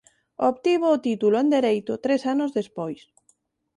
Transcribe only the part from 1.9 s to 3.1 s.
tres anos despois.